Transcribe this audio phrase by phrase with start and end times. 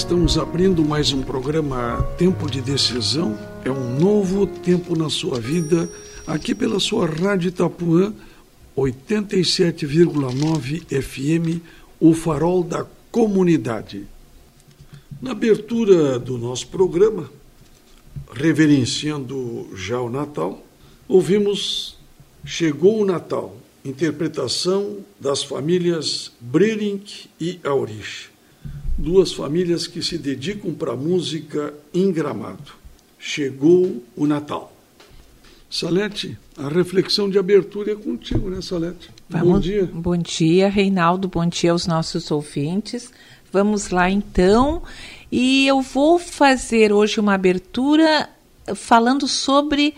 [0.00, 3.38] Estamos abrindo mais um programa Tempo de Decisão.
[3.62, 5.90] É um novo tempo na sua vida,
[6.26, 8.10] aqui pela sua Rádio Itapuã,
[8.74, 11.60] 87,9 FM,
[12.00, 14.06] o farol da comunidade.
[15.20, 17.30] Na abertura do nosso programa,
[18.32, 20.64] reverenciando já o Natal,
[21.06, 21.98] ouvimos
[22.42, 23.54] Chegou o Natal,
[23.84, 28.30] interpretação das famílias Brerink e Aurich
[29.00, 32.72] duas famílias que se dedicam para a música em Gramado.
[33.18, 34.76] Chegou o Natal.
[35.70, 39.10] Salete, a reflexão de abertura é contigo, né, Salete?
[39.28, 39.90] Vamos, bom dia.
[39.92, 41.28] Bom dia, Reinaldo.
[41.28, 43.12] Bom dia aos nossos ouvintes.
[43.52, 44.82] Vamos lá então.
[45.30, 48.28] E eu vou fazer hoje uma abertura
[48.74, 49.94] falando sobre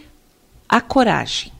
[0.68, 1.52] a coragem.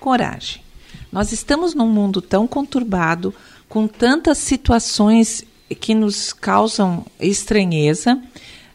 [0.00, 0.62] Coragem.
[1.10, 3.34] Nós estamos num mundo tão conturbado,
[3.68, 8.20] com tantas situações que nos causam estranheza,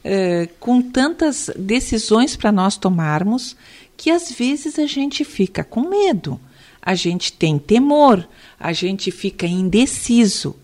[0.04, 3.56] eh, com tantas decisões para nós tomarmos,
[3.96, 6.40] que às vezes a gente fica com medo,
[6.82, 8.28] a gente tem temor,
[8.60, 10.56] a gente fica indeciso.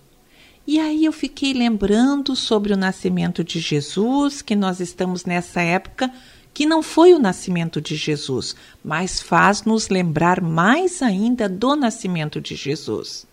[0.68, 6.12] E aí eu fiquei lembrando sobre o nascimento de Jesus, que nós estamos nessa época
[6.54, 12.42] que não foi o nascimento de Jesus, mas faz nos lembrar mais ainda do nascimento
[12.42, 13.29] de Jesus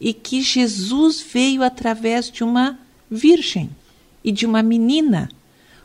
[0.00, 2.78] e que Jesus veio através de uma
[3.10, 3.70] virgem
[4.24, 5.28] e de uma menina.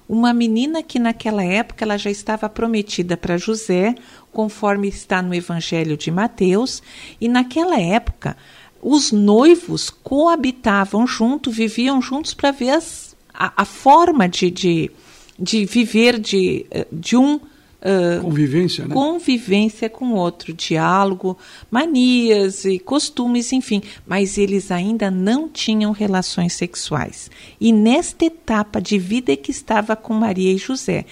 [0.07, 3.95] Uma menina que naquela época ela já estava prometida para José,
[4.31, 6.81] conforme está no Evangelho de Mateus,
[7.19, 8.37] e naquela época
[8.81, 14.91] os noivos coabitavam junto, viviam juntos para ver as, a, a, forma de, de,
[15.39, 17.39] de viver de, de um
[17.85, 18.95] Uh, convivência, né?
[18.95, 21.37] Convivência com outro, diálogo,
[21.69, 23.83] manias e costumes, enfim.
[24.07, 27.29] Mas eles ainda não tinham relações sexuais.
[27.61, 31.05] E nesta etapa de vida é que estava com Maria e José.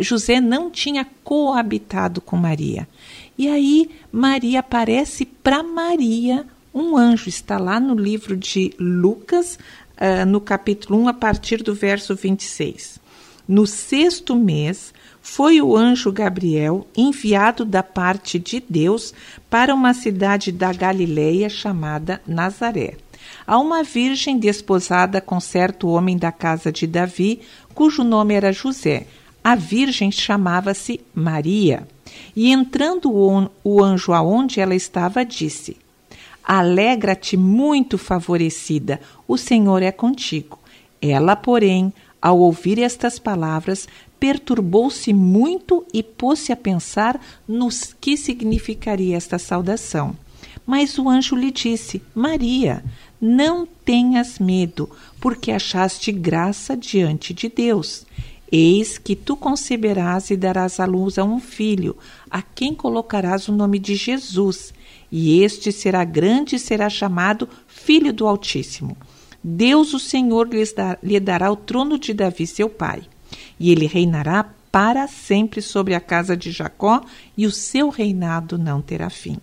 [0.00, 2.88] José não tinha coabitado com Maria.
[3.38, 6.44] E aí Maria aparece para Maria
[6.74, 7.28] um anjo.
[7.28, 9.60] Está lá no livro de Lucas,
[9.96, 12.98] uh, no capítulo 1, a partir do verso 26.
[13.48, 14.92] No sexto mês,
[15.22, 19.12] foi o anjo Gabriel enviado da parte de Deus
[19.48, 22.96] para uma cidade da Galileia chamada Nazaré,
[23.46, 27.40] a uma virgem desposada com certo homem da casa de Davi,
[27.74, 29.06] cujo nome era José.
[29.42, 31.86] A virgem chamava-se Maria.
[32.34, 35.76] E entrando o anjo aonde ela estava, disse:
[36.42, 40.58] Alegra-te, muito favorecida, o Senhor é contigo.
[41.02, 43.88] Ela, porém, ao ouvir estas palavras,
[44.18, 50.16] perturbou-se muito e pôs-se a pensar nos que significaria esta saudação.
[50.66, 52.84] Mas o anjo lhe disse: Maria,
[53.20, 54.90] não tenhas medo,
[55.20, 58.04] porque achaste graça diante de Deus.
[58.50, 61.96] Eis que tu conceberás e darás à luz a um filho,
[62.30, 64.72] a quem colocarás o nome de Jesus,
[65.10, 68.96] e este será grande e será chamado Filho do Altíssimo.
[69.48, 70.48] Deus, o Senhor,
[71.02, 73.04] lhe dará o trono de Davi, seu pai
[73.58, 77.02] e ele reinará para sempre sobre a casa de Jacó,
[77.36, 79.38] e o seu reinado não terá fim.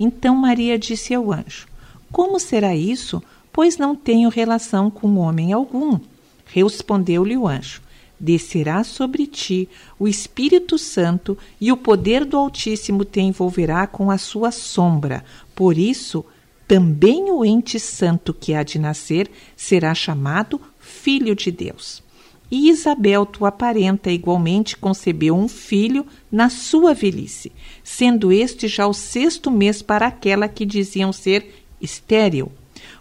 [0.00, 1.66] Então Maria disse ao anjo:
[2.10, 3.22] Como será isso?
[3.52, 5.98] Pois não tenho relação com homem algum.
[6.46, 7.82] Respondeu-lhe o anjo:
[8.18, 14.16] Descerá sobre ti o Espírito Santo, e o poder do Altíssimo te envolverá com a
[14.16, 15.22] sua sombra.
[15.54, 16.24] Por isso,
[16.72, 22.02] também o ente santo que há de nascer será chamado Filho de Deus.
[22.50, 27.52] E Isabel, tua parenta, igualmente concebeu um filho na sua velhice,
[27.84, 32.50] sendo este já o sexto mês para aquela que diziam ser estéril.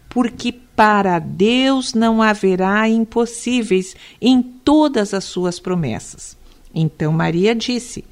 [0.09, 6.35] Porque para Deus não haverá impossíveis em todas as suas promessas.
[6.75, 8.03] Então Maria disse: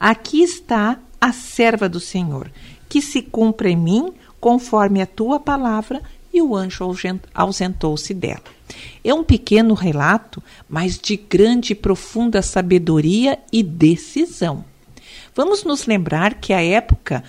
[0.00, 2.50] Aqui está a serva do Senhor,
[2.88, 4.12] que se cumpra em mim
[4.44, 6.84] conforme a tua palavra, e o anjo
[7.32, 8.42] ausentou-se dela.
[9.02, 14.62] É um pequeno relato, mas de grande e profunda sabedoria e decisão.
[15.34, 17.24] Vamos nos lembrar que à época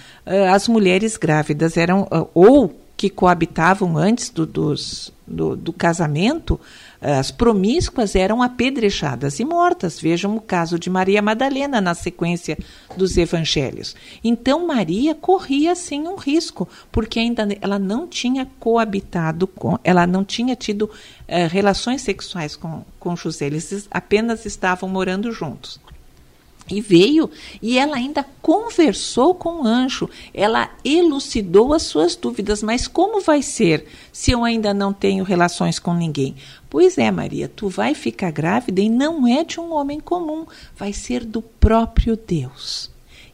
[0.53, 6.59] as mulheres grávidas eram ou que coabitavam antes do, dos, do, do casamento
[7.01, 9.99] as promíscuas eram apedrejadas e mortas.
[9.99, 12.57] Vejam o caso de Maria Madalena na sequência
[12.95, 13.95] dos evangelhos.
[14.23, 20.23] Então Maria corria sim um risco, porque ainda ela não tinha coabitado com, ela não
[20.23, 20.89] tinha tido
[21.27, 25.79] eh, relações sexuais com, com José, eles apenas estavam morando juntos.
[26.67, 27.29] E veio
[27.61, 32.63] e ela ainda conversou com o anjo, ela elucidou as suas dúvidas.
[32.63, 36.35] Mas como vai ser se eu ainda não tenho relações com ninguém?
[36.67, 40.45] Pois é, Maria, tu vai ficar grávida e não é de um homem comum,
[40.75, 42.89] vai ser do próprio Deus.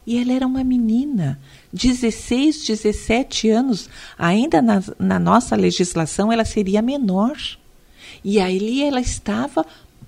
[0.06, 1.40] E ela era uma menina,
[1.72, 3.88] 16, 17 anos,
[4.18, 7.36] ainda na, na nossa legislação ela seria menor.
[8.22, 9.64] E aí ela estava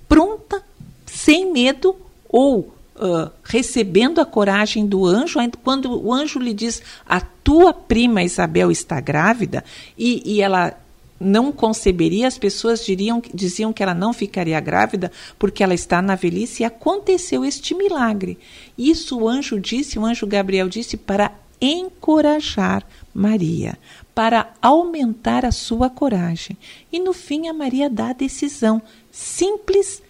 [0.07, 0.61] pronta,
[1.05, 1.95] sem medo
[2.29, 8.23] ou uh, recebendo a coragem do anjo, quando o anjo lhe diz: A tua prima
[8.23, 9.63] Isabel está grávida,
[9.97, 10.77] e, e ela
[11.19, 16.15] não conceberia, as pessoas diriam, diziam que ela não ficaria grávida porque ela está na
[16.15, 18.37] velhice, e aconteceu este milagre.
[18.77, 21.31] Isso o anjo disse, o anjo Gabriel disse, para
[21.61, 23.77] encorajar Maria,
[24.13, 26.57] para aumentar a sua coragem.
[26.91, 30.03] E no fim, a Maria dá a decisão simples,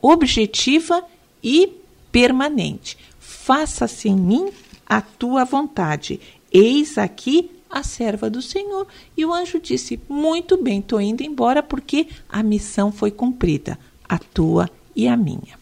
[0.00, 1.04] objetiva
[1.42, 1.72] e
[2.10, 2.96] permanente.
[3.18, 4.50] Faça-se em mim
[4.86, 6.20] a tua vontade.
[6.52, 8.86] Eis aqui a serva do Senhor.
[9.16, 13.78] E o anjo disse: Muito bem, estou indo embora porque a missão foi cumprida,
[14.08, 15.58] a tua e a minha.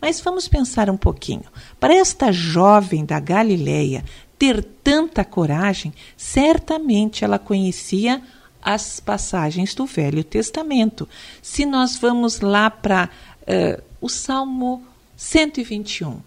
[0.00, 1.44] Mas vamos pensar um pouquinho.
[1.78, 4.04] Para esta jovem da Galileia
[4.38, 8.20] ter tanta coragem, certamente ela conhecia
[8.60, 11.08] as passagens do Velho Testamento.
[11.40, 13.08] Se nós vamos lá para
[13.42, 14.84] uh, o Salmo
[15.16, 16.20] 121.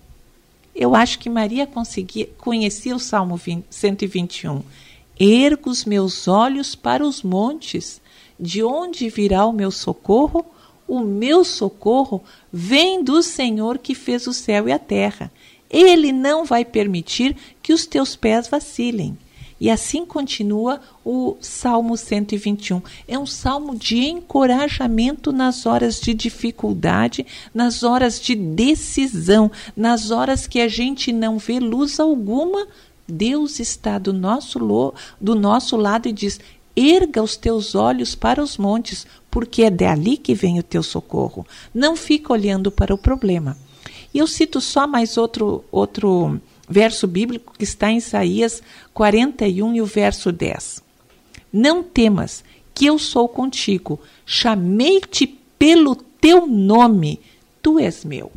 [0.75, 4.61] Eu acho que Maria conseguia, conhecia o Salmo 20, 121.
[5.17, 8.01] Ergo os meus olhos para os montes,
[8.39, 10.45] de onde virá o meu socorro?
[10.87, 12.21] O meu socorro
[12.51, 15.31] vem do Senhor que fez o céu e a terra.
[15.69, 19.17] Ele não vai permitir que os teus pés vacilem.
[19.65, 22.83] E assim continua o Salmo 121.
[23.07, 30.45] É um salmo de encorajamento nas horas de dificuldade, nas horas de decisão, nas horas
[30.45, 32.67] que a gente não vê luz alguma.
[33.07, 34.59] Deus está do nosso,
[35.19, 36.39] do nosso lado e diz:
[36.75, 41.43] erga os teus olhos para os montes, porque é dali que vem o teu socorro.
[41.73, 43.57] Não fica olhando para o problema.
[44.13, 48.61] E eu cito só mais outro outro verso bíblico que está em Isaías
[48.93, 50.83] 41 e o verso 10.
[51.51, 55.25] Não temas, que eu sou contigo, chamei-te
[55.57, 57.19] pelo teu nome,
[57.61, 58.31] tu és meu.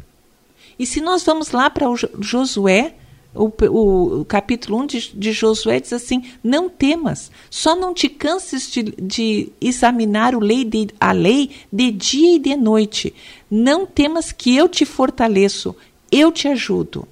[0.79, 1.87] E se nós vamos lá para
[2.21, 2.95] Josué,
[3.35, 8.09] o, o, o, capítulo 1 de, de, Josué diz assim: Não temas, só não te
[8.09, 13.13] canses de, de examinar o lei de, a lei de dia e de noite.
[13.51, 15.75] Não temas que eu te fortaleço,
[16.11, 17.07] eu te ajudo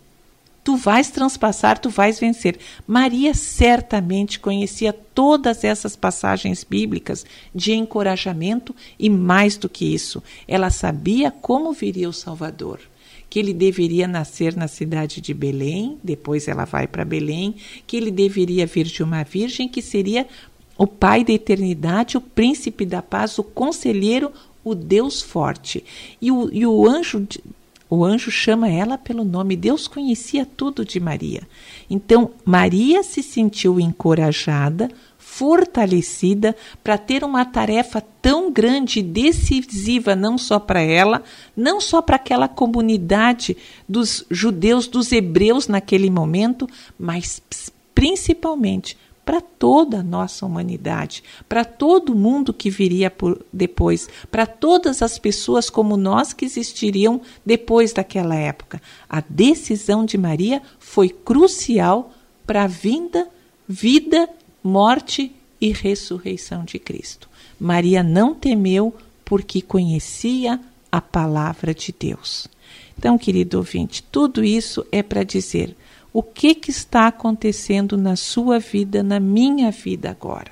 [0.76, 2.58] tu vais transpassar, tu vais vencer.
[2.86, 7.24] Maria certamente conhecia todas essas passagens bíblicas
[7.54, 12.80] de encorajamento e mais do que isso, ela sabia como viria o Salvador.
[13.28, 17.56] Que ele deveria nascer na cidade de Belém, depois ela vai para Belém,
[17.86, 20.26] que ele deveria vir de uma virgem, que seria
[20.78, 24.30] o Pai da eternidade, o príncipe da paz, o conselheiro,
[24.62, 25.82] o Deus forte.
[26.20, 27.26] E o, e o anjo
[27.88, 29.56] o anjo chama ela pelo nome.
[29.56, 31.42] Deus conhecia tudo de Maria.
[31.88, 40.38] Então, Maria se sentiu encorajada, fortalecida para ter uma tarefa tão grande e decisiva, não
[40.38, 41.22] só para ela,
[41.56, 43.56] não só para aquela comunidade
[43.88, 46.68] dos judeus, dos hebreus naquele momento,
[46.98, 47.42] mas
[47.94, 55.02] principalmente para toda a nossa humanidade, para todo mundo que viria por depois, para todas
[55.02, 58.80] as pessoas como nós que existiriam depois daquela época.
[59.08, 62.14] A decisão de Maria foi crucial
[62.46, 63.28] para a vinda,
[63.66, 64.28] vida,
[64.62, 67.28] morte e ressurreição de Cristo.
[67.58, 70.60] Maria não temeu porque conhecia
[70.92, 72.46] a palavra de Deus.
[72.96, 75.76] Então, querido ouvinte, tudo isso é para dizer
[76.16, 80.50] o que, que está acontecendo na sua vida, na minha vida agora.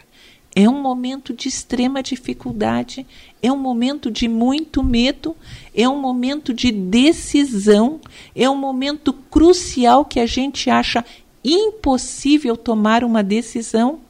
[0.55, 3.07] É um momento de extrema dificuldade,
[3.43, 5.35] é um momento de muito medo,
[5.75, 7.99] é um momento de decisão,
[8.37, 11.03] é um momento crucial que a gente acha
[11.43, 14.01] impossível tomar uma decisão.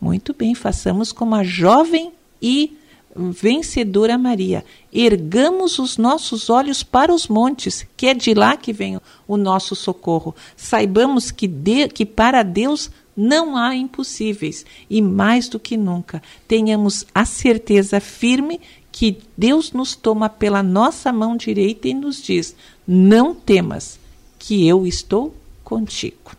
[0.00, 2.10] Muito bem, façamos como a jovem
[2.42, 2.76] e
[3.30, 4.64] vencedora Maria.
[4.92, 9.74] Ergamos os nossos olhos para os montes, que é de lá que vem o nosso
[9.76, 10.34] socorro.
[10.56, 17.04] Saibamos que, de, que para Deus não há impossíveis e mais do que nunca tenhamos
[17.14, 18.60] a certeza firme
[18.90, 23.98] que Deus nos toma pela nossa mão direita e nos diz: Não temas,
[24.38, 26.32] que eu estou contigo.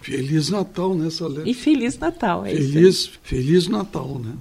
[0.00, 1.42] Feliz Natal, né, Salé?
[1.44, 4.32] E Feliz Natal, é feliz, Feliz Natal, né?